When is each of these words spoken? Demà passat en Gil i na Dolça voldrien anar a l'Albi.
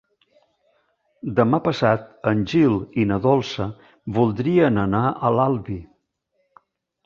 Demà 1.39 1.59
passat 1.67 2.07
en 2.33 2.41
Gil 2.55 2.79
i 3.03 3.07
na 3.11 3.21
Dolça 3.27 3.69
voldrien 4.19 4.83
anar 4.89 5.07
a 5.31 5.35
l'Albi. 5.41 5.81